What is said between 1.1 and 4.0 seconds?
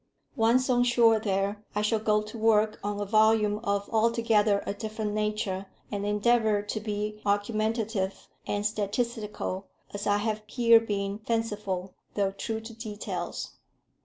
there, I shall go to work on a volume of